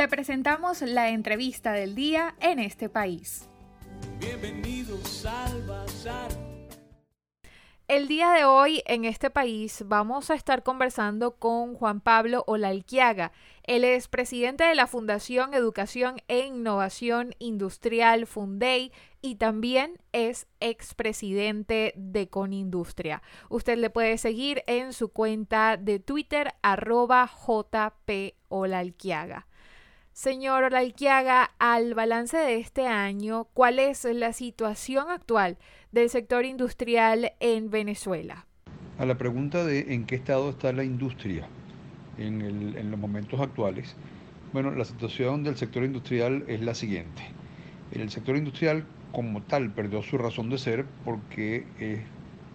Te 0.00 0.08
presentamos 0.08 0.80
la 0.80 1.10
entrevista 1.10 1.72
del 1.72 1.94
día 1.94 2.34
en 2.40 2.58
este 2.58 2.88
país. 2.88 3.50
Bienvenidos 4.18 5.26
al 5.26 5.60
Bazar. 5.66 6.30
El 7.86 8.08
día 8.08 8.30
de 8.30 8.46
hoy 8.46 8.82
en 8.86 9.04
este 9.04 9.28
país 9.28 9.84
vamos 9.86 10.30
a 10.30 10.34
estar 10.36 10.62
conversando 10.62 11.36
con 11.36 11.74
Juan 11.74 12.00
Pablo 12.00 12.44
Olalquiaga. 12.46 13.32
Él 13.64 13.84
es 13.84 14.08
presidente 14.08 14.64
de 14.64 14.74
la 14.74 14.86
Fundación 14.86 15.52
Educación 15.52 16.22
e 16.28 16.46
Innovación 16.46 17.34
Industrial 17.38 18.26
Fundey 18.26 18.92
y 19.20 19.34
también 19.34 19.98
es 20.12 20.46
expresidente 20.60 21.92
de 21.94 22.26
Conindustria. 22.30 23.22
Usted 23.50 23.76
le 23.76 23.90
puede 23.90 24.16
seguir 24.16 24.62
en 24.66 24.94
su 24.94 25.10
cuenta 25.10 25.76
de 25.76 25.98
Twitter 25.98 26.54
arroba 26.62 27.30
JP 27.46 28.34
Olalquiaga. 28.48 29.46
Señor 30.20 30.64
Olalquiaga, 30.64 31.52
al 31.58 31.94
balance 31.94 32.36
de 32.36 32.58
este 32.58 32.86
año, 32.86 33.46
¿cuál 33.54 33.78
es 33.78 34.04
la 34.04 34.34
situación 34.34 35.08
actual 35.08 35.56
del 35.92 36.10
sector 36.10 36.44
industrial 36.44 37.32
en 37.40 37.70
Venezuela? 37.70 38.44
A 38.98 39.06
la 39.06 39.16
pregunta 39.16 39.64
de 39.64 39.94
en 39.94 40.04
qué 40.04 40.16
estado 40.16 40.50
está 40.50 40.74
la 40.74 40.84
industria 40.84 41.48
en, 42.18 42.42
en 42.42 42.90
los 42.90 43.00
momentos 43.00 43.40
actuales, 43.40 43.96
bueno, 44.52 44.70
la 44.72 44.84
situación 44.84 45.42
del 45.42 45.56
sector 45.56 45.84
industrial 45.84 46.44
es 46.48 46.60
la 46.60 46.74
siguiente. 46.74 47.22
El 47.90 48.10
sector 48.10 48.36
industrial 48.36 48.84
como 49.12 49.42
tal 49.44 49.72
perdió 49.72 50.02
su 50.02 50.18
razón 50.18 50.50
de 50.50 50.58
ser 50.58 50.84
porque 51.02 51.64
eh, 51.78 52.02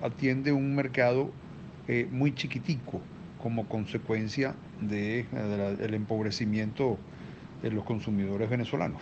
atiende 0.03 0.51
un 0.51 0.75
mercado 0.75 1.31
eh, 1.87 2.07
muy 2.11 2.31
chiquitico 2.35 3.01
como 3.41 3.67
consecuencia 3.67 4.53
del 4.81 5.25
de, 5.31 5.95
empobrecimiento 5.95 6.99
de 7.61 7.71
los 7.71 7.83
consumidores 7.83 8.49
venezolanos. 8.49 9.01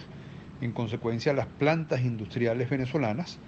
En 0.61 0.71
consecuencia, 0.71 1.33
las 1.33 1.47
plantas 1.47 2.01
industriales 2.01 2.69
venezolanas 2.69 3.39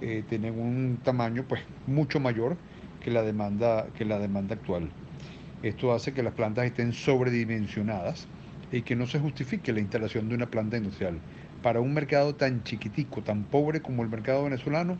eh, 0.00 0.24
tienen 0.28 0.58
un 0.58 0.98
tamaño 1.02 1.44
pues, 1.48 1.62
mucho 1.86 2.20
mayor 2.20 2.56
que 3.00 3.10
la, 3.10 3.22
demanda, 3.22 3.86
que 3.96 4.04
la 4.04 4.18
demanda 4.18 4.54
actual. 4.54 4.90
Esto 5.62 5.92
hace 5.92 6.12
que 6.12 6.22
las 6.22 6.34
plantas 6.34 6.66
estén 6.66 6.92
sobredimensionadas 6.92 8.26
y 8.72 8.82
que 8.82 8.96
no 8.96 9.06
se 9.06 9.20
justifique 9.20 9.72
la 9.72 9.80
instalación 9.80 10.28
de 10.28 10.34
una 10.34 10.46
planta 10.46 10.76
industrial. 10.76 11.20
Para 11.62 11.80
un 11.80 11.94
mercado 11.94 12.34
tan 12.34 12.64
chiquitico, 12.64 13.22
tan 13.22 13.44
pobre 13.44 13.80
como 13.80 14.02
el 14.02 14.08
mercado 14.08 14.44
venezolano, 14.44 14.98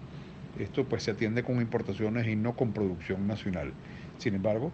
esto 0.59 0.85
pues 0.85 1.03
se 1.03 1.11
atiende 1.11 1.43
con 1.43 1.61
importaciones 1.61 2.27
y 2.29 2.37
no 2.37 2.55
con 2.55 2.73
producción 2.73 3.27
nacional. 3.27 3.73
Sin 4.19 4.35
embargo, 4.35 4.73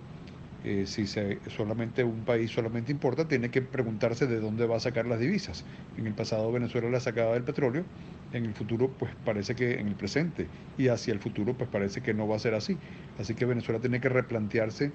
eh, 0.65 0.85
si 0.87 1.07
se, 1.07 1.39
solamente 1.51 2.05
un 2.05 2.25
país 2.25 2.51
solamente 2.51 2.93
importa, 2.93 3.27
tiene 3.27 3.51
que 3.51 3.63
preguntarse 3.63 4.27
de 4.27 4.41
dónde 4.41 4.67
va 4.67 4.77
a 4.77 4.81
sacar 4.81 5.07
las 5.07 5.19
divisas. 5.21 5.65
En 5.97 6.07
el 6.07 6.15
pasado 6.15 6.53
Venezuela 6.53 6.91
la 6.91 7.01
sacaba 7.01 7.33
del 7.35 7.45
petróleo, 7.45 7.85
en 8.33 8.45
el 8.45 8.55
futuro 8.55 8.89
pues 8.99 9.13
parece 9.25 9.55
que 9.55 9.81
en 9.81 9.89
el 9.89 9.97
presente 9.97 10.47
y 10.77 10.89
hacia 10.89 11.13
el 11.15 11.21
futuro 11.21 11.55
pues 11.55 11.71
parece 11.71 12.03
que 12.03 12.15
no 12.15 12.29
va 12.29 12.37
a 12.37 12.39
ser 12.39 12.55
así. 12.55 12.79
Así 13.19 13.35
que 13.35 13.45
Venezuela 13.45 13.81
tiene 13.81 14.01
que 14.01 14.09
replantearse 14.09 14.93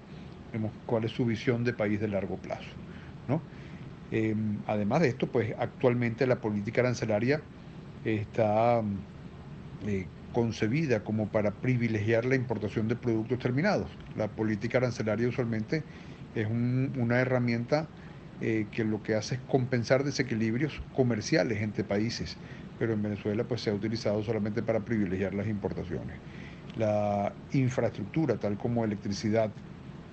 cuál 0.86 1.04
es 1.04 1.12
su 1.12 1.26
visión 1.26 1.64
de 1.64 1.74
país 1.74 2.00
de 2.00 2.08
largo 2.08 2.38
plazo. 2.38 2.70
¿no? 3.28 3.42
Em, 4.12 4.58
además 4.68 5.02
de 5.02 5.10
esto, 5.10 5.28
pues 5.28 5.54
actualmente 5.58 6.28
la 6.28 6.40
política 6.42 6.82
arancelaria 6.82 7.42
está 8.04 8.82
eh, 9.88 10.06
concebida 10.36 11.02
como 11.02 11.30
para 11.30 11.52
privilegiar 11.52 12.26
la 12.26 12.36
importación 12.36 12.90
de 12.90 12.98
productos 12.98 13.40
terminados. 13.40 13.88
La 14.18 14.28
política 14.28 14.80
arancelaria 14.80 15.30
usualmente 15.30 15.82
es 16.36 16.46
una 16.48 17.22
herramienta 17.22 17.88
eh, 18.42 18.68
que 18.70 18.84
lo 18.84 19.02
que 19.02 19.16
hace 19.16 19.36
es 19.36 19.42
compensar 19.48 20.04
desequilibrios 20.04 20.82
comerciales 20.94 21.62
entre 21.62 21.86
países, 21.86 22.36
pero 22.78 22.92
en 22.92 23.02
Venezuela 23.02 23.46
pues 23.46 23.62
se 23.62 23.70
ha 23.70 23.74
utilizado 23.74 24.22
solamente 24.24 24.62
para 24.62 24.82
privilegiar 24.82 25.34
las 25.34 25.48
importaciones. 25.48 26.18
La 26.76 27.32
infraestructura, 27.54 28.36
tal 28.36 28.58
como 28.58 28.84
electricidad, 28.84 29.52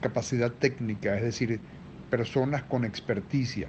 capacidad 0.01 0.53
técnica, 0.53 1.17
es 1.17 1.25
decir, 1.25 1.59
personas 2.11 2.63
con 2.63 2.85
experticia, 2.85 3.67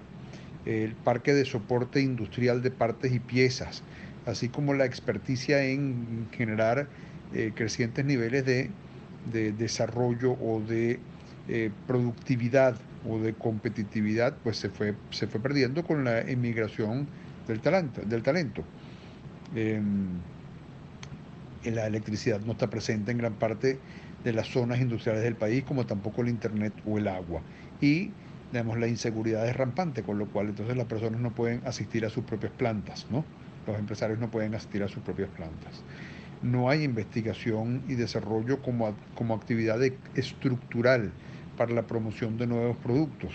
el 0.68 0.94
parque 0.94 1.34
de 1.34 1.46
soporte 1.46 2.00
industrial 2.00 2.62
de 2.62 2.69
partes 2.69 3.12
y 3.12 3.19
piezas, 3.19 3.81
así 4.26 4.50
como 4.50 4.74
la 4.74 4.86
experticia 4.86 5.64
en 5.64 6.28
generar 6.32 6.88
eh, 7.34 7.52
crecientes 7.56 8.06
niveles 8.06 8.46
de, 8.46 8.70
desarrollo 9.32 10.34
o 10.34 10.62
de 10.62 11.00
eh, 11.48 11.72
productividad 11.88 12.76
o 13.08 13.20
de 13.20 13.34
competitividad, 13.34 14.36
pues 14.44 14.58
se 14.58 14.70
fue, 14.70 14.96
se 15.12 15.28
fue 15.28 15.42
perdiendo 15.42 15.84
con 15.84 16.04
la 16.04 16.22
emigración 16.22 17.08
del 17.48 17.62
talento. 17.62 18.64
Em, 19.56 20.08
la 21.66 21.88
electricidad 21.88 22.42
no 22.42 22.54
está 22.54 22.70
presente 22.70 23.12
en 23.12 23.18
gran 23.18 23.34
parte 23.34 23.80
de 24.24 24.34
las 24.34 24.48
zonas 24.48 24.80
industriales 24.80 25.24
del 25.24 25.36
país, 25.36 25.64
como 25.64 25.86
tampoco 25.86 26.22
el 26.22 26.30
internet 26.30 26.74
o 26.86 26.98
el 26.98 27.08
agua. 27.08 27.42
Y 27.82 28.12
digamos, 28.52 28.78
la 28.78 28.88
inseguridad 28.88 29.48
es 29.48 29.56
rampante, 29.56 30.04
con 30.04 30.20
lo 30.20 30.28
cual 30.28 30.50
entonces 30.50 30.78
las 30.78 30.86
personas 30.86 31.20
no 31.20 31.32
pueden 31.32 31.62
asistir 31.66 32.06
a 32.06 32.10
sus 32.10 32.24
propias 32.24 32.52
plantas, 32.52 33.08
¿no? 33.10 33.26
Los 33.66 33.78
empresarios 33.78 34.19
no 34.19 34.29
pueden 34.29 34.56
asistir 34.56 34.84
a 34.84 34.88
sus 34.88 35.03
propias 35.03 35.29
plantas. 35.29 35.84
No 36.41 36.69
hay 36.69 36.84
investigación 36.84 37.84
y 37.88 37.96
desarrollo 37.96 38.62
como, 38.62 38.96
como 39.16 39.34
actividad 39.34 39.79
estructural 40.16 41.12
para 41.57 41.74
la 41.74 41.84
promoción 41.84 42.38
de 42.38 42.47
nuevos 42.47 42.78
productos. 42.78 43.31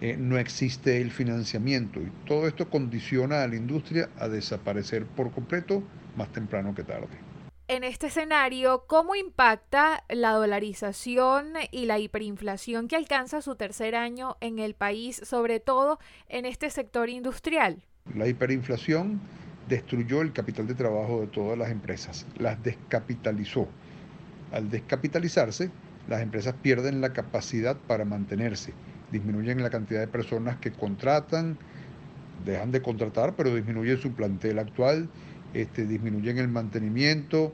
Eh, 0.00 0.16
no 0.16 0.38
existe 0.38 1.00
el 1.00 1.10
financiamiento 1.10 2.00
y 2.00 2.10
todo 2.26 2.46
esto 2.46 2.70
condiciona 2.70 3.42
a 3.42 3.48
la 3.48 3.56
industria 3.56 4.08
a 4.18 4.28
desaparecer 4.28 5.04
por 5.04 5.32
completo 5.32 5.82
más 6.16 6.30
temprano 6.32 6.74
que 6.74 6.84
tarde. 6.84 7.28
En 7.66 7.84
este 7.84 8.06
escenario, 8.06 8.84
¿cómo 8.86 9.14
impacta 9.14 10.02
la 10.08 10.30
dolarización 10.30 11.52
y 11.70 11.84
la 11.84 11.98
hiperinflación 11.98 12.88
que 12.88 12.96
alcanza 12.96 13.42
su 13.42 13.56
tercer 13.56 13.94
año 13.94 14.38
en 14.40 14.58
el 14.58 14.74
país, 14.74 15.20
sobre 15.22 15.60
todo 15.60 15.98
en 16.28 16.46
este 16.46 16.70
sector 16.70 17.10
industrial? 17.10 17.82
La 18.14 18.26
hiperinflación 18.26 19.20
destruyó 19.68 20.22
el 20.22 20.32
capital 20.32 20.66
de 20.66 20.74
trabajo 20.74 21.20
de 21.20 21.26
todas 21.26 21.58
las 21.58 21.70
empresas, 21.70 22.26
las 22.38 22.62
descapitalizó. 22.62 23.68
Al 24.52 24.70
descapitalizarse, 24.70 25.70
las 26.08 26.22
empresas 26.22 26.54
pierden 26.62 27.00
la 27.00 27.12
capacidad 27.12 27.76
para 27.76 28.04
mantenerse, 28.04 28.72
disminuyen 29.12 29.62
la 29.62 29.70
cantidad 29.70 30.00
de 30.00 30.08
personas 30.08 30.56
que 30.56 30.72
contratan, 30.72 31.58
dejan 32.44 32.72
de 32.72 32.80
contratar, 32.80 33.34
pero 33.36 33.54
disminuyen 33.54 33.98
su 33.98 34.12
plantel 34.12 34.58
actual, 34.58 35.08
este, 35.52 35.86
disminuyen 35.86 36.38
el 36.38 36.48
mantenimiento, 36.48 37.52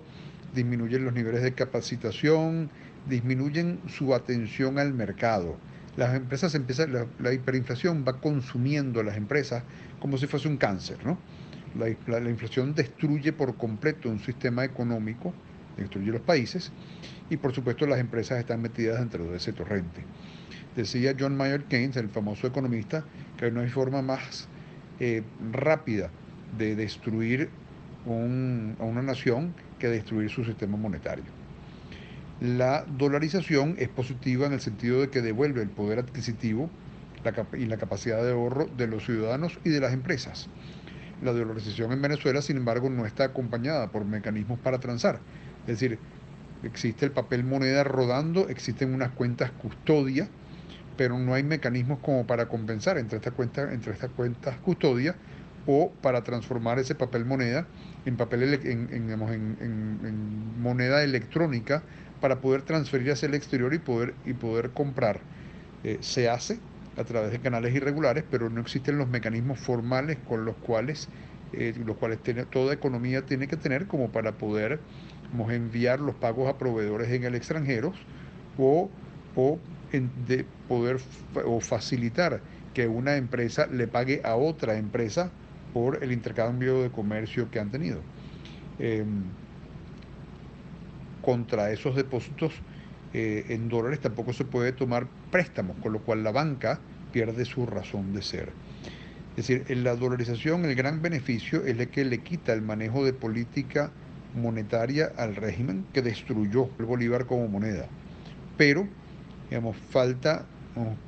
disminuyen 0.54 1.04
los 1.04 1.14
niveles 1.14 1.42
de 1.42 1.52
capacitación, 1.52 2.70
disminuyen 3.08 3.81
su 3.88 4.14
atención 4.14 4.78
al 4.78 4.94
mercado. 4.94 5.56
Las 5.96 6.14
empresas 6.14 6.54
empiezan, 6.54 6.92
la, 6.92 7.06
la 7.19 7.32
hiperinflación 7.32 8.04
va 8.06 8.20
consumiendo 8.20 9.00
a 9.00 9.04
las 9.04 9.16
empresas 9.16 9.64
como 10.00 10.16
si 10.19 10.26
fuese 10.26 10.48
un 10.48 10.56
cáncer, 10.56 10.98
¿no? 11.04 11.19
La, 11.79 11.89
inflación 11.89 12.75
destruye 12.75 13.33
por 13.33 13.57
completo 13.57 14.09
un 14.09 14.21
sistema 14.21 14.65
económico, 14.65 15.33
destruye 15.77 16.12
los 16.12 16.21
países 16.21 16.71
y 17.31 17.37
por 17.37 17.53
supuesto 17.53 17.87
las 17.87 17.99
empresas 17.99 18.39
están 18.39 18.62
metidas 18.62 19.01
dentro 19.01 19.25
de 19.25 19.37
ese 19.37 19.53
torrente. 19.53 20.03
Decía 20.77 21.15
John 21.19 21.37
Mayer 21.37 21.65
Keynes, 21.65 21.97
el 21.97 22.09
famoso 22.09 22.47
economista, 22.47 23.05
que 23.37 23.51
no 23.51 23.61
hay 23.61 23.69
forma 23.69 24.03
más 24.03 24.49
eh, 25.01 25.23
rápida 25.53 26.11
de 26.57 26.77
destruir 26.77 27.51
a 28.06 28.11
una 28.11 29.03
nación 29.03 29.55
que 29.79 29.89
destruir 29.89 30.31
su 30.31 30.45
sistema 30.45 30.77
monetario. 30.77 31.25
La 32.41 32.85
dolarización 32.99 33.77
es 33.79 33.89
positiva 33.89 34.47
en 34.47 34.53
el 34.53 34.61
sentido 34.61 35.01
de 35.01 35.09
que 35.09 35.23
devuelve 35.23 35.62
el 35.62 35.71
poder 35.71 35.99
adquisitivo 35.99 36.69
y 37.55 37.65
la 37.65 37.77
capacidad 37.79 38.23
de 38.23 38.33
ahorro 38.33 38.69
de 38.77 38.87
los 38.87 39.05
ciudadanos 39.06 39.59
y 39.65 39.70
de 39.70 39.81
las 39.81 39.93
empresas. 39.93 40.49
La 41.25 41.32
dolarización 41.32 41.91
en 41.91 42.03
Venezuela, 42.03 42.43
sin 42.43 42.59
embargo, 42.59 42.91
no 42.91 43.06
está 43.06 43.25
acompañada 43.25 43.91
por 43.91 44.05
mecanismos 44.05 44.59
para 44.59 44.79
transar. 44.79 45.21
Es 45.62 45.81
decir, 45.81 45.99
existe 46.62 47.06
el 47.06 47.12
papel 47.12 47.44
moneda 47.44 47.82
rodando, 47.82 48.49
existen 48.50 48.93
unas 48.93 49.11
cuentas 49.12 49.50
custodia, 49.50 50.29
pero 50.99 51.19
no 51.19 51.32
hay 51.32 51.43
mecanismos 51.43 51.99
como 52.00 52.26
para 52.26 52.47
compensar 52.47 52.99
entre 52.99 53.17
estas 53.17 53.32
cuentas, 53.32 53.73
entre 53.73 53.94
estas 53.94 54.11
cuentas 54.11 54.56
custodia 54.59 55.17
o 55.67 55.91
para 56.03 56.23
transformar 56.23 56.79
ese 56.79 56.94
papel 56.94 57.25
moneda 57.25 57.67
en 58.05 58.17
papel 58.19 58.61
en, 58.62 60.61
moneda 60.61 61.03
electrónica 61.03 61.82
para 62.20 62.41
poder 62.43 62.62
transferir 62.62 63.12
hacia 63.12 63.29
el 63.29 63.35
exterior 63.35 63.73
y 63.73 63.79
poder, 63.79 64.15
y 64.27 64.35
poder 64.35 64.70
comprar. 64.70 65.20
Eh, 65.85 65.99
se 66.00 66.29
hace, 66.29 66.59
a 66.96 67.05
través 67.05 67.32
de 67.32 67.41
canales 67.41 67.75
irregulares, 67.75 68.25
pero 68.31 68.50
no 68.50 68.61
existen 68.61 68.99
los 68.99 69.08
mecanismos 69.08 69.58
formales 69.58 70.19
con 70.29 70.44
los 70.44 70.56
cuales, 70.56 71.08
eh, 71.52 71.75
los 71.85 71.96
cuales 71.96 72.19
tiene, 72.20 72.44
toda 72.44 72.75
economía 72.75 73.23
tiene 73.23 73.49
que 73.49 73.56
tener 73.56 73.87
como 73.87 74.11
para 74.11 74.32
poder 74.32 74.81
enviar 75.50 76.00
los 76.00 76.14
pagos 76.14 76.49
a 76.49 76.58
proveedores 76.58 77.11
en 77.11 77.25
el 77.25 77.35
extranjero 77.35 77.93
o, 78.56 78.88
de 80.26 80.46
poder 80.69 80.99
o 81.44 81.61
facilitar 81.61 82.41
que 82.73 82.88
una 82.88 83.17
empresa 83.17 83.67
le 83.67 83.87
pague 83.87 84.20
a 84.25 84.37
otra 84.37 84.76
empresa 84.76 85.31
por 85.73 86.02
el 86.02 86.12
intercambio 86.12 86.82
de 86.82 86.91
comercio 86.91 87.50
que 87.50 87.58
han 87.58 87.70
tenido. 87.70 88.00
Em, 88.79 89.25
contra 91.23 91.73
esos 91.73 91.96
depósitos 91.96 92.52
eh, 93.14 93.46
en 93.49 93.69
dólares 93.69 94.00
tampoco 94.00 94.32
se 94.32 94.44
puede 94.44 94.72
tomar 94.72 95.06
préstamos, 95.31 95.76
con 95.81 95.93
lo 95.93 96.00
cual 96.00 96.25
la 96.25 96.32
banca 96.32 96.81
pierde 97.12 97.44
su 97.44 97.64
razón 97.64 98.12
de 98.12 98.22
ser. 98.22 98.52
Es 99.37 99.49
decir, 99.49 99.64
en 99.69 99.84
la 99.84 99.94
dolarización 99.94 100.64
el 100.64 100.75
gran 100.75 101.00
beneficio 101.00 101.64
es 101.64 101.78
el 101.78 101.88
que 101.88 102.05
le 102.05 102.19
quita 102.19 102.52
el 102.52 102.62
manejo 102.62 103.05
de 103.05 103.12
política 103.12 103.93
monetaria 104.34 105.12
al 105.16 105.37
régimen 105.37 105.87
que 105.93 106.02
destruyó 106.02 106.69
el 106.78 106.87
bolívar 106.87 107.26
como 107.26 107.46
moneda. 107.49 107.87
Pero, 108.56 108.88
digamos, 109.49 109.76
falta 109.76 110.46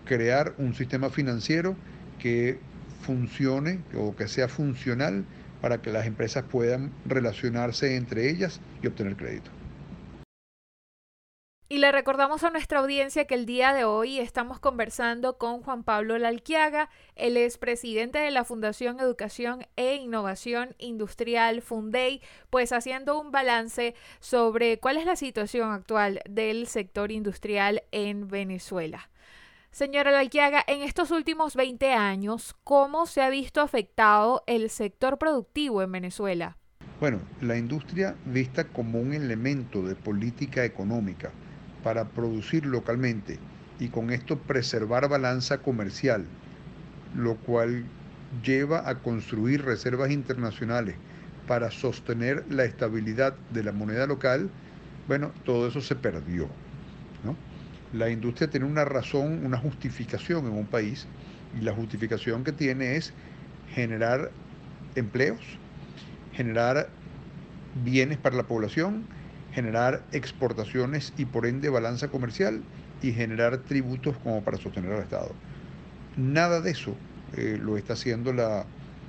crear 0.05 0.55
un 0.59 0.75
sistema 0.75 1.11
financiero 1.11 1.75
que 2.21 2.59
funcione 3.03 3.81
o 3.97 4.15
que 4.15 4.29
sea 4.29 4.47
funcional 4.47 5.25
para 5.61 5.83
que 5.83 5.91
las 5.91 6.07
empresas 6.07 6.45
puedan 6.45 6.93
relacionarse 7.05 7.97
entre 7.97 8.31
ellas 8.31 8.61
y 8.83 8.87
obtener 8.87 9.17
crédito. 9.17 9.56
Y 11.69 11.79
le 11.79 11.91
recordamos 11.91 12.45
a 12.45 12.51
nuestra 12.51 12.79
audiencia 12.79 13.27
que 13.27 13.35
el 13.35 13.45
día 13.45 13.73
de 13.73 13.83
hoy 13.83 14.21
estamos 14.21 14.61
conversando 14.61 15.37
con 15.37 15.63
Juan 15.63 15.83
Pablo 15.83 16.17
Lalquiaga, 16.17 16.89
él 17.17 17.37
es 17.37 17.59
presidente 17.59 18.21
de 18.21 18.31
la 18.31 18.45
Fundación 18.45 19.01
Educación 19.01 19.67
e 19.75 19.97
Innovación 19.97 20.77
Industrial 20.79 21.61
Fundey, 21.63 22.23
pues 22.51 22.71
haciendo 22.71 23.21
un 23.21 23.33
balance 23.33 23.97
sobre 24.21 24.79
cuál 24.79 24.97
es 24.97 25.07
la 25.07 25.17
situación 25.17 25.73
actual 25.73 26.21
del 26.31 26.69
sector 26.69 27.11
industrial 27.11 27.83
en 27.91 28.29
Venezuela. 28.29 29.11
Señora 29.73 30.13
Lalquiaga, 30.13 30.63
en 30.69 30.83
estos 30.83 31.11
últimos 31.11 31.57
20 31.57 31.93
años, 31.95 32.55
¿cómo 32.63 33.07
se 33.07 33.23
ha 33.23 33.29
visto 33.29 33.61
afectado 33.61 34.45
el 34.47 34.71
sector 34.71 35.19
productivo 35.19 35.83
en 35.83 35.91
Venezuela? 35.91 36.59
Bueno, 37.01 37.19
la 37.41 37.59
industria 37.59 38.15
vista 38.25 38.69
como 38.69 39.01
un 39.01 39.13
elemento 39.13 39.83
de 39.83 39.97
política 39.97 40.65
económica 40.65 41.33
para 41.87 42.09
producir 42.09 42.67
localmente 42.67 43.39
y 43.79 43.91
con 43.91 44.11
esto 44.11 44.41
preservar 44.41 45.09
balanza 45.09 45.59
comercial, 45.59 46.25
lo 47.15 47.37
cual 47.37 47.85
lleva 48.45 48.89
a 48.91 48.97
construir 48.97 49.65
reservas 49.65 50.11
internacionales 50.11 50.97
para 51.47 51.71
sostener 51.71 52.45
la 52.51 52.65
estabilidad 52.65 53.37
de 53.53 53.63
la 53.63 53.71
moneda 53.71 54.09
local, 54.09 54.51
bueno, 55.07 55.31
todo 55.45 55.69
eso 55.69 55.81
se 55.81 55.95
perdió. 55.95 56.49
La 57.93 58.11
industria 58.11 58.51
tiene 58.51 58.67
una 58.67 58.85
razón, 58.85 59.47
una 59.47 59.57
justificación 59.57 60.45
en 60.47 60.55
un 60.55 60.67
país, 60.67 61.07
y 61.57 61.63
la 61.63 61.73
justificación 61.73 62.43
que 62.43 62.51
tiene 62.51 62.97
es 62.97 63.13
generar 63.73 64.33
empleos, 64.97 65.41
generar 66.33 66.89
bienes 67.85 68.19
para 68.19 68.35
la 68.35 68.43
población, 68.43 69.05
generar 69.53 70.05
exportaciones 70.13 71.13
y 71.17 71.25
por 71.25 71.47
ende 71.47 71.69
balanza 71.69 72.09
comercial 72.09 72.63
y 73.03 73.13
generar 73.13 73.59
tributos 73.59 74.17
como 74.19 74.43
para 74.43 74.57
sostener 74.57 74.93
al 74.93 75.03
Estado. 75.03 75.33
Nada 76.17 76.61
de 76.61 76.71
eso 76.71 76.95
eh, 77.37 77.59
lo 77.61 77.77
está 77.77 77.93
haciendo 77.95 78.33
la, 78.33 78.67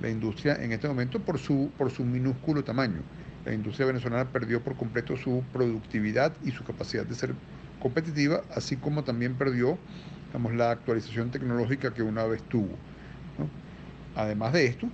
industria 0.08 0.62
en 0.62 0.70
este 0.70 0.86
momento 0.86 1.18
por 1.18 1.38
su, 1.38 1.70
por 1.76 1.90
su 1.90 2.04
minúsculo 2.04 2.62
tamaño. 2.62 3.00
La 3.44 3.52
industria 3.52 3.86
venezolana 3.86 4.30
perdió 4.30 4.62
por 4.62 4.76
completo 4.76 5.16
su 5.16 5.42
productividad 5.52 6.32
y 6.44 6.52
su 6.52 6.62
capacidad 6.62 7.04
de 7.04 7.14
ser 7.14 7.34
competitiva, 7.80 8.42
así 8.54 8.76
como 8.76 9.02
también 9.02 9.34
perdió 9.34 9.76
digamos, 10.28 10.54
la 10.54 10.70
actualización 10.70 11.30
tecnológica 11.30 11.92
que 11.92 12.02
una 12.02 12.24
vez 12.24 12.42
tuvo. 12.44 12.76
Además 14.14 14.52
de 14.52 14.66
esto, 14.66 14.88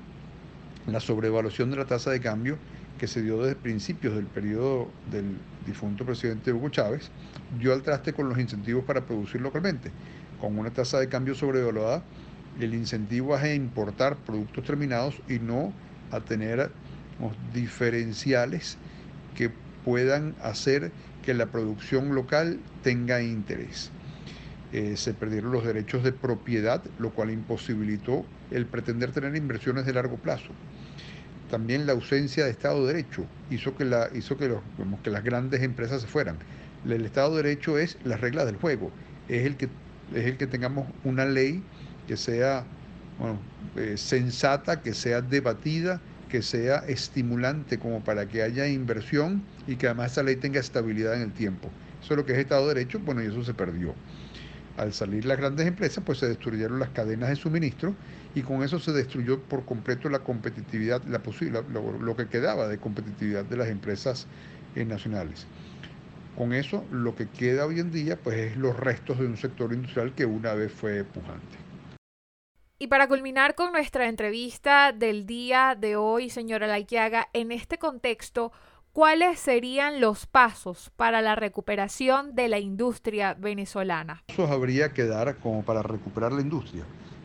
la 0.86 1.00
sobrevaluación 1.00 1.70
de 1.70 1.76
la 1.76 1.84
tasa 1.86 2.10
de 2.10 2.20
cambio 2.20 2.58
que 2.98 3.06
se 3.06 3.22
dio 3.22 3.42
desde 3.42 3.56
principios 3.56 4.14
del 4.14 4.26
periodo 4.26 4.88
del 5.10 5.36
difunto 5.66 6.04
presidente 6.04 6.52
Hugo 6.52 6.68
Chávez, 6.68 7.10
dio 7.58 7.72
al 7.72 7.82
traste 7.82 8.12
con 8.12 8.28
los 8.28 8.38
incentivos 8.38 8.84
para 8.84 9.04
producir 9.06 9.40
localmente. 9.40 9.90
Con 10.40 10.58
una 10.58 10.70
tasa 10.70 11.00
de 11.00 11.08
cambio 11.08 11.34
sobrevaluada, 11.34 12.02
el 12.60 12.74
incentivo 12.74 13.36
es 13.36 13.56
importar 13.56 14.16
productos 14.16 14.64
terminados 14.64 15.20
y 15.28 15.38
no 15.38 15.72
a 16.10 16.20
tener 16.20 16.70
diferenciales 17.52 18.76
que 19.34 19.50
puedan 19.84 20.34
hacer 20.42 20.92
que 21.24 21.34
la 21.34 21.46
producción 21.46 22.14
local 22.14 22.60
tenga 22.82 23.22
interés. 23.22 23.90
Eh, 24.72 24.96
se 24.96 25.14
perdieron 25.14 25.52
los 25.52 25.64
derechos 25.64 26.02
de 26.02 26.12
propiedad, 26.12 26.82
lo 26.98 27.10
cual 27.10 27.30
imposibilitó 27.30 28.24
el 28.50 28.66
pretender 28.66 29.12
tener 29.12 29.36
inversiones 29.36 29.86
de 29.86 29.92
largo 29.92 30.16
plazo 30.16 30.50
también 31.50 31.86
la 31.86 31.92
ausencia 31.92 32.44
de 32.44 32.50
Estado 32.50 32.86
de 32.86 32.94
Derecho 32.94 33.26
hizo 33.50 33.76
que, 33.76 33.84
la, 33.84 34.08
hizo 34.14 34.36
que, 34.36 34.48
los, 34.48 34.60
que 35.02 35.10
las 35.10 35.24
grandes 35.24 35.62
empresas 35.62 36.02
se 36.02 36.08
fueran. 36.08 36.36
El 36.84 37.04
Estado 37.04 37.36
de 37.36 37.42
Derecho 37.42 37.78
es 37.78 37.96
las 38.04 38.20
reglas 38.20 38.46
del 38.46 38.56
juego, 38.56 38.90
es 39.28 39.46
el 39.46 39.56
que, 39.56 39.68
es 40.14 40.26
el 40.26 40.36
que 40.36 40.46
tengamos 40.46 40.86
una 41.04 41.24
ley 41.24 41.62
que 42.06 42.16
sea 42.16 42.64
eh, 43.76 43.96
sensata, 43.96 44.82
que 44.82 44.92
sea 44.92 45.22
debatida, 45.22 46.00
que 46.28 46.42
sea 46.42 46.78
estimulante 46.88 47.78
como 47.78 48.02
para 48.02 48.26
que 48.26 48.42
haya 48.42 48.66
inversión 48.66 49.42
y 49.66 49.76
que 49.76 49.86
además 49.86 50.12
esa 50.12 50.22
ley 50.22 50.36
tenga 50.36 50.60
estabilidad 50.60 51.14
en 51.14 51.22
el 51.22 51.32
tiempo. 51.32 51.70
Eso 52.02 52.14
es 52.14 52.18
lo 52.18 52.26
que 52.26 52.32
es 52.32 52.38
Estado 52.38 52.68
de 52.68 52.74
Derecho, 52.74 52.98
bueno, 53.00 53.22
y 53.22 53.26
eso 53.26 53.42
se 53.44 53.54
perdió 53.54 53.94
al 54.76 54.92
salir 54.92 55.24
las 55.24 55.38
grandes 55.38 55.66
empresas, 55.66 56.02
pues 56.04 56.18
se 56.18 56.28
destruyeron 56.28 56.78
las 56.78 56.90
cadenas 56.90 57.28
de 57.28 57.36
suministro 57.36 57.94
y 58.34 58.42
con 58.42 58.62
eso 58.62 58.78
se 58.78 58.92
destruyó 58.92 59.40
por 59.40 59.64
completo 59.64 60.08
la 60.08 60.20
competitividad, 60.20 61.02
la 61.04 61.22
lo, 61.70 61.92
lo, 61.98 62.16
que 62.16 62.26
quedaba 62.26 62.66
de 62.66 62.78
competitividad 62.78 63.44
de 63.44 63.56
las 63.56 63.68
empresas 63.68 64.26
eh, 64.74 64.84
nacionales. 64.84 65.46
Con 66.36 66.52
eso, 66.52 66.84
lo 66.90 67.14
que 67.14 67.28
queda 67.28 67.64
hoy 67.64 67.78
en 67.78 67.92
día, 67.92 68.18
pues 68.22 68.36
es 68.36 68.56
los 68.56 68.76
restos 68.76 69.20
de 69.20 69.26
un 69.26 69.36
sector 69.36 69.72
industrial 69.72 70.14
que 70.14 70.26
una 70.26 70.52
vez 70.54 70.72
fue 70.72 71.04
pujante. 71.04 71.56
Y 72.76 72.88
para 72.88 73.06
culminar 73.06 73.54
con 73.54 73.70
nuestra 73.70 74.08
entrevista 74.08 74.92
del 74.92 75.26
día 75.26 75.76
de 75.78 75.94
hoy, 75.94 76.28
señora 76.28 76.66
Laiquiaga, 76.66 77.28
en 77.32 77.52
este 77.52 77.78
contexto, 77.78 78.50
¿cuáles 78.92 79.38
serían 79.38 80.00
los 80.00 80.26
pasos 80.26 80.90
para 80.96 81.22
la 81.22 81.36
recuperación 81.36 82.34
de 82.34 82.48
la 82.48 82.58
industria 82.58 83.34
venezolana? 83.34 84.24
Pasos 84.26 84.50
habría 84.50 84.92
que 84.92 85.04
dar 85.04 85.36
como 85.36 85.62
para 85.64 85.82
recuperar 85.82 86.32
la 86.32 86.40
industria. 86.40 86.84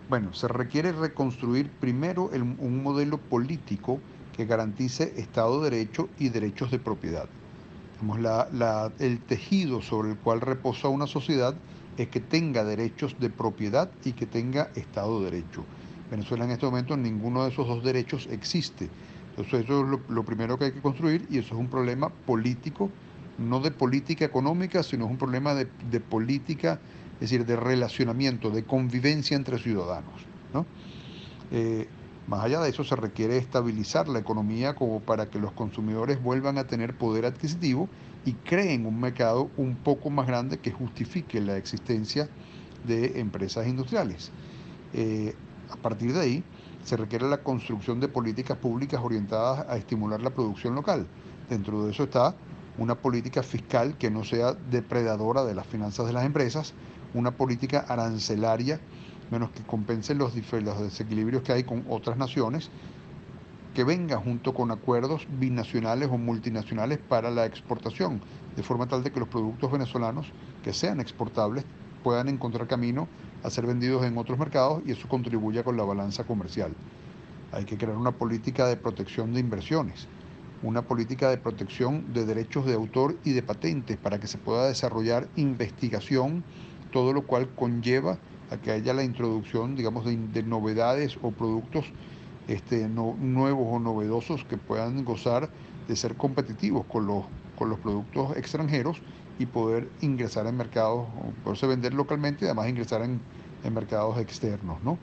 Bueno, 0.09 0.33
se 0.33 0.47
requiere 0.47 0.91
reconstruir 0.91 1.69
primero 1.69 2.31
un 2.33 2.81
modelo 2.81 3.19
político 3.19 3.99
que 4.35 4.45
garantice 4.45 5.13
Estado 5.17 5.61
de 5.61 5.69
Derecho 5.69 6.09
y 6.17 6.29
derechos 6.29 6.71
de 6.71 6.79
propiedad. 6.79 7.27
el 8.97 9.19
tejido 9.19 9.83
sobre 9.83 10.09
el 10.09 10.17
cual 10.17 10.41
reposa 10.41 10.87
una 10.87 11.05
sociedad 11.05 11.53
es 11.95 12.07
que 12.07 12.19
tenga 12.19 12.63
derechos 12.63 13.19
de 13.19 13.29
propiedad 13.29 13.91
y 14.03 14.13
que 14.13 14.25
tenga 14.25 14.71
Estado 14.73 15.19
de 15.19 15.29
Derecho. 15.29 15.63
Venezuela 16.09 16.45
en 16.45 16.51
este 16.51 16.65
momento 16.65 16.97
ninguno 16.97 17.43
de 17.43 17.51
esos 17.51 17.67
dos 17.67 17.83
derechos 17.83 18.27
existe. 18.31 18.89
Entonces 19.29 19.65
eso 19.65 19.83
es 19.83 19.99
lo, 20.09 20.23
primero 20.23 20.57
que 20.57 20.65
hay 20.65 20.71
que 20.71 20.81
construir 20.81 21.27
y 21.29 21.37
eso 21.37 21.53
es 21.53 21.59
un 21.59 21.67
problema 21.67 22.09
político, 22.09 22.89
no 23.39 23.59
de 23.59 23.71
política 23.71 24.25
económica, 24.25 24.83
sino 24.83 25.05
es 25.05 25.11
un 25.11 25.17
problema 25.17 25.53
de, 25.55 25.65
política, 25.99 26.79
es 27.15 27.31
decir, 27.31 27.45
de 27.45 27.55
relacionamiento, 27.55 28.49
de 28.49 28.63
convivencia 28.63 29.35
entre 29.35 29.59
ciudadanos. 29.59 30.27
Eh, 31.51 31.87
más 32.27 32.43
allá 32.43 32.59
de 32.59 32.69
eso 32.69 32.83
se 32.83 32.95
requiere 32.95 33.37
estabilizar 33.37 34.07
la 34.07 34.19
economía 34.19 34.75
como 34.75 34.99
para 34.99 35.31
que 35.31 35.39
los 35.39 35.51
consumidores 35.53 36.21
vuelvan 36.21 36.59
a 36.59 36.67
tener 36.67 36.95
poder 36.95 37.25
adquisitivo 37.25 37.89
y 38.23 38.33
creen 38.33 38.85
un 38.85 38.99
mercado 38.99 39.49
un 39.57 39.75
poco 39.75 40.11
más 40.11 40.27
grande 40.27 40.59
que 40.59 40.71
justifique 40.71 41.41
la 41.41 41.57
existencia 41.57 42.29
de 42.85 43.19
empresas 43.19 43.67
industriales. 43.67 44.31
Eh, 44.93 45.33
a 45.71 45.75
partir 45.77 46.13
de 46.13 46.19
ahí, 46.19 46.43
se 46.83 46.97
requiere 46.97 47.27
la 47.27 47.43
construcción 47.43 47.99
de 47.99 48.07
políticas 48.07 48.57
públicas 48.57 49.01
orientadas 49.03 49.67
a 49.67 49.77
estimular 49.77 50.21
la 50.21 50.29
producción 50.29 50.75
local. 50.75 51.07
Dentro 51.49 51.85
de 51.85 51.91
eso 51.91 52.03
está 52.03 52.35
una 52.79 52.95
política 52.95 53.43
fiscal 53.43 53.97
que 53.97 54.09
no 54.09 54.23
sea 54.23 54.53
depredadora 54.53 55.43
de 55.43 55.53
las 55.53 55.67
finanzas 55.67 56.07
de 56.07 56.13
las 56.13 56.25
empresas, 56.25 56.73
una 57.13 57.31
política 57.31 57.85
arancelaria 57.87 58.79
menos 59.31 59.51
que 59.51 59.63
compense 59.63 60.15
los, 60.15 60.33
desequilibrios 60.33 61.43
que 61.43 61.53
hay 61.53 61.63
con 61.63 61.85
otras 61.89 62.17
naciones, 62.17 62.69
que 63.73 63.83
venga 63.83 64.17
junto 64.17 64.53
con 64.53 64.71
acuerdos 64.71 65.27
binacionales 65.39 66.09
o 66.11 66.17
multinacionales 66.17 66.97
para 66.97 67.29
la 67.29 67.45
exportación, 67.45 68.21
de 68.55 68.63
forma 68.63 68.87
tal 68.87 69.03
de 69.03 69.11
que 69.11 69.19
los 69.19 69.29
productos 69.29 69.71
venezolanos 69.71 70.27
que 70.63 70.73
sean 70.73 70.99
exportables 70.99 71.63
puedan 72.03 72.29
encontrar 72.29 72.67
camino 72.67 73.07
a 73.43 73.49
ser 73.49 73.65
vendidos 73.65 74.03
en 74.05 74.17
otros 74.17 74.39
mercados 74.39 74.81
y 74.85 74.91
eso 74.91 75.07
contribuye 75.07 75.63
con 75.63 75.77
la 75.77 75.83
balanza 75.83 76.23
comercial. 76.23 76.73
Hay 77.51 77.65
que 77.65 77.77
crear 77.77 77.95
una 77.95 78.11
política 78.11 78.67
de 78.67 78.77
protección 78.77 79.33
de 79.33 79.39
inversiones, 79.39 80.07
una 80.61 80.81
política 80.81 81.29
de 81.29 81.37
protección 81.37 82.13
de 82.13 82.25
derechos 82.25 82.65
de 82.65 82.73
autor 82.73 83.15
y 83.23 83.31
de 83.31 83.43
patentes 83.43 83.97
para 83.97 84.19
que 84.19 84.27
se 84.27 84.37
pueda 84.37 84.67
desarrollar 84.67 85.27
investigación 85.35 86.43
todo 86.91 87.13
lo 87.13 87.23
cual 87.23 87.49
conlleva 87.55 88.17
a 88.51 88.57
que 88.57 88.71
haya 88.71 88.93
la 88.93 89.03
introducción, 89.03 89.75
digamos, 89.75 90.05
de, 90.05 90.43
novedades 90.43 91.17
o 91.21 91.31
productos 91.31 91.85
este, 92.47 92.87
nuevos 92.87 93.67
o 93.69 93.79
novedosos 93.79 94.43
que 94.45 94.57
puedan 94.57 95.05
gozar 95.05 95.49
de 95.87 95.95
ser 95.95 96.15
competitivos 96.15 96.85
con 96.85 97.05
los, 97.05 97.25
con 97.57 97.69
los 97.69 97.79
productos 97.79 98.35
extranjeros 98.37 99.01
y 99.37 99.45
poder 99.45 99.87
ingresar 100.01 100.47
en 100.47 100.57
mercados, 100.57 101.07
poderse 101.43 101.67
vender 101.67 101.93
localmente 101.93 102.45
y 102.45 102.47
además 102.47 102.69
ingresar 102.69 103.03
en, 103.03 103.21
en 103.63 103.73
mercados 103.73 104.17
externos. 104.17 104.81
¿no? 104.83 104.97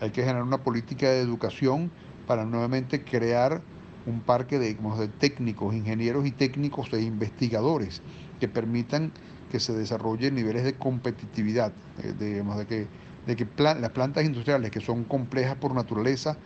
Hay 0.00 0.10
que 0.10 0.22
generar 0.22 0.42
una 0.42 0.58
política 0.58 1.10
de 1.10 1.20
educación 1.20 1.90
para 2.26 2.44
nuevamente 2.44 3.04
crear 3.04 3.60
un 4.06 4.20
parque 4.20 4.58
de, 4.58 4.76
técnicos, 5.18 5.74
ingenieros 5.74 6.26
y 6.26 6.30
técnicos 6.30 6.92
e 6.92 7.00
investigadores 7.00 8.02
que 8.40 8.48
permitan 8.48 9.12
que 9.50 9.60
se 9.60 9.72
desarrollen 9.72 10.34
niveles 10.34 10.64
de 10.64 10.74
competitividad, 10.74 11.72
eh, 12.02 12.12
de, 12.12 12.42
de 12.42 12.66
que, 12.66 12.86
de 13.26 13.36
que 13.36 13.46
las 13.56 13.90
plantas 13.90 14.24
industriales 14.24 14.70
que 14.70 14.80
son 14.80 15.04
complejas 15.04 15.56
por 15.56 15.74
naturaleza 15.74 16.36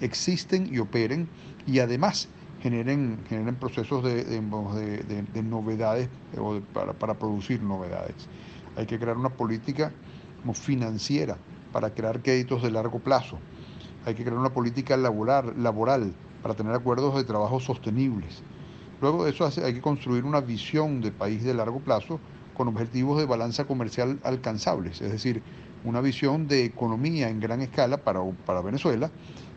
existen 0.00 0.72
y 0.72 0.78
operen 0.78 1.28
y 1.66 1.80
además 1.80 2.28
generen, 2.62 3.18
generen 3.28 3.56
procesos 3.56 4.04
de, 4.04 4.24
de, 4.24 5.42
novedades 5.42 6.08
o 6.38 6.60
para, 6.72 6.92
para, 6.92 7.14
producir 7.14 7.62
novedades. 7.62 8.14
Hay 8.76 8.86
que 8.86 8.98
crear 8.98 9.16
una 9.16 9.30
política 9.30 9.92
financiera 10.54 11.36
para 11.72 11.90
crear 11.90 12.22
créditos 12.22 12.62
de 12.62 12.70
largo 12.70 12.98
plazo. 12.98 13.38
Hay 14.04 14.14
que 14.14 14.22
crear 14.22 14.38
una 14.38 14.52
política 14.52 14.96
laboral 14.96 16.14
para 16.42 16.54
tener 16.54 16.74
acuerdos 16.74 17.14
de 17.14 17.24
trabajo 17.24 17.60
sostenibles. 17.60 18.42
Luego 19.00 19.24
de 19.24 19.30
eso 19.30 19.48
hay 19.64 19.74
que 19.74 19.80
construir 19.80 20.24
una 20.24 20.40
visión 20.40 21.00
de 21.00 21.10
país 21.10 21.42
de 21.42 21.54
largo 21.54 21.80
plazo 21.80 22.20
con 22.54 22.68
objetivos 22.68 23.18
de 23.18 23.26
balanza 23.26 23.64
comercial 23.64 24.18
alcanzables, 24.22 25.00
es 25.00 25.10
decir, 25.10 25.42
una 25.84 26.00
visión 26.00 26.46
de 26.46 26.64
economía 26.64 27.28
en 27.28 27.40
gran 27.40 27.60
escala 27.60 27.96
para, 27.96 28.20
para 28.46 28.60
Venezuela, 28.60 29.10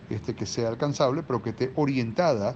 este, 0.10 0.34
que 0.34 0.46
sea 0.46 0.70
alcanzable, 0.70 1.24
pero 1.24 1.44
que 1.44 1.52
esté 1.52 1.72
orientada 1.76 2.56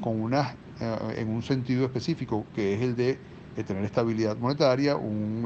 con 0.00 0.20
una, 0.20 0.56
eh, 0.80 1.16
en 1.18 1.28
un 1.28 1.42
sentido 1.42 1.84
específico, 1.84 2.46
que 2.54 2.74
es 2.74 2.80
el 2.80 2.96
de, 2.96 3.18
tener 3.66 3.84
estabilidad 3.84 4.36
monetaria, 4.36 4.96
un, 4.96 5.44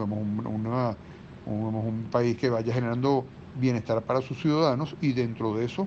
un 1.44 2.08
país 2.11 2.38
que 2.38 2.49
vaya 2.49 2.73
generando 2.73 3.26
bienestar 3.57 4.02
para 4.02 4.23
sus 4.23 4.40
ciudadanos 4.40 4.97
y 5.00 5.12
dentro 5.12 5.55
de 5.55 5.64
eso 5.64 5.87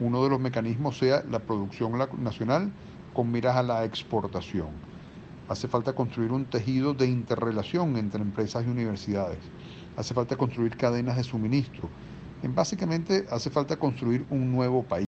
uno 0.00 0.24
de 0.24 0.30
los 0.30 0.40
mecanismos 0.40 0.96
sea 0.96 1.22
la 1.30 1.40
producción 1.40 1.92
nacional 2.18 2.72
con 3.12 3.30
miras 3.30 3.56
a 3.56 3.62
la 3.62 3.84
exportación. 3.84 4.68
Hace 5.48 5.68
falta 5.68 5.92
construir 5.94 6.32
un 6.32 6.46
tejido 6.46 6.94
de 6.94 7.06
interrelación 7.06 7.96
entre 7.96 8.22
empresas 8.22 8.64
y 8.66 8.70
universidades. 8.70 9.40
Hace 9.96 10.14
falta 10.14 10.36
construir 10.36 10.76
cadenas 10.76 11.16
de 11.16 11.24
suministro. 11.24 11.88
En 12.42 12.54
básicamente 12.54 13.26
hace 13.30 13.50
falta 13.50 13.76
construir 13.76 14.24
un 14.30 14.52
nuevo 14.52 14.82
país. 14.82 15.09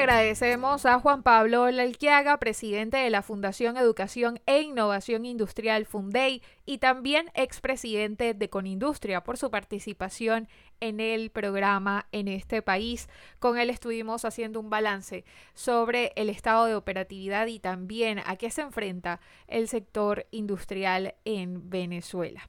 Agradecemos 0.00 0.86
a 0.86 0.98
Juan 0.98 1.22
Pablo 1.22 1.70
Lalquiaga, 1.70 2.38
presidente 2.38 2.96
de 2.96 3.10
la 3.10 3.20
Fundación 3.20 3.76
Educación 3.76 4.40
e 4.46 4.62
Innovación 4.62 5.26
Industrial 5.26 5.84
Fundey 5.84 6.42
y 6.64 6.78
también 6.78 7.30
expresidente 7.34 8.32
de 8.32 8.48
Conindustria 8.48 9.22
por 9.22 9.36
su 9.36 9.50
participación 9.50 10.48
en 10.80 11.00
el 11.00 11.28
programa 11.28 12.06
en 12.12 12.28
este 12.28 12.62
país. 12.62 13.10
Con 13.40 13.58
él 13.58 13.68
estuvimos 13.68 14.24
haciendo 14.24 14.58
un 14.58 14.70
balance 14.70 15.26
sobre 15.52 16.12
el 16.16 16.30
estado 16.30 16.64
de 16.64 16.76
operatividad 16.76 17.46
y 17.48 17.58
también 17.58 18.20
a 18.24 18.36
qué 18.36 18.50
se 18.50 18.62
enfrenta 18.62 19.20
el 19.48 19.68
sector 19.68 20.26
industrial 20.30 21.14
en 21.26 21.68
Venezuela. 21.68 22.48